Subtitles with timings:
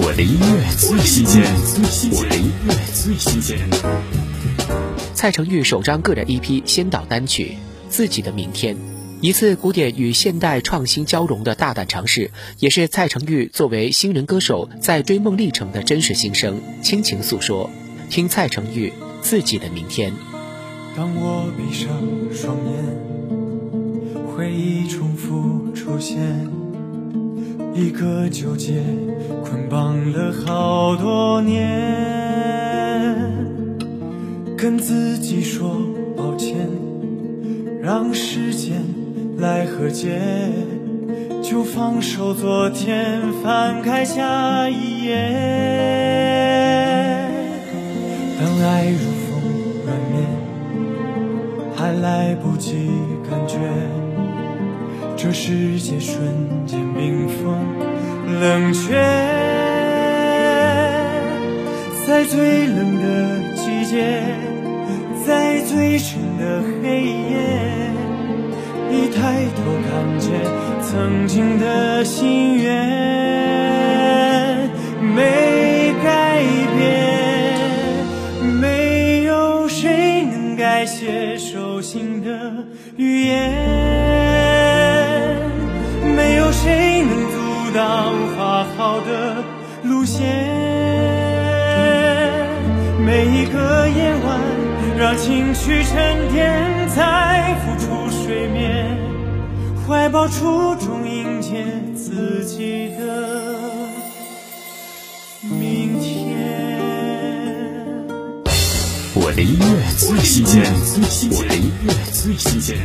[0.00, 1.42] 我的音乐最新鲜，
[2.12, 3.58] 我的音乐最新鲜。
[5.12, 7.56] 蔡成玉首张个人 EP 先导单曲
[7.90, 8.76] 《自己的明天》，
[9.20, 12.30] 一次古典与现代创新交融的大胆尝试，
[12.60, 17.68] 也是蔡成玉作为新人歌手在追梦历程的真实心声，倾情诉说。
[18.08, 18.90] 听蔡成玉
[19.20, 20.12] 《自己的明天》。
[20.96, 21.90] 当我闭上
[22.32, 22.84] 双眼，
[24.28, 26.57] 回忆重复出现。
[27.78, 28.82] 一个纠结
[29.44, 31.64] 捆绑了好多年，
[34.56, 35.80] 跟自己说
[36.16, 36.56] 抱歉，
[37.80, 38.82] 让时间
[39.38, 40.20] 来和解，
[41.40, 45.14] 就放手昨天，翻开下一页。
[48.40, 49.40] 当爱如风
[49.86, 50.26] 软绵，
[51.76, 52.90] 还来不及
[53.30, 53.56] 感觉。
[55.20, 56.16] 这世界瞬
[56.64, 57.37] 间冰封
[58.40, 58.94] 冷却，
[62.06, 64.22] 在最冷的季节，
[65.26, 67.90] 在最深的黑夜，
[68.92, 69.90] 一抬头看
[70.20, 70.30] 见
[70.82, 72.70] 曾经的心愿，
[75.02, 76.40] 没改
[76.76, 76.86] 变，
[78.60, 82.52] 没有谁能改写手心的
[82.96, 84.17] 语言。
[87.68, 89.44] 阻挡画好的
[89.82, 90.24] 路线？
[92.98, 94.40] 每一个夜晚，
[94.96, 98.96] 让情绪沉淀，再浮出水面，
[99.86, 101.62] 怀抱初衷，迎接
[101.94, 103.28] 自己的
[105.42, 106.38] 明天。
[109.14, 109.64] 我的音乐
[109.98, 110.64] 最新鲜，
[111.32, 112.78] 我的音乐最新鲜。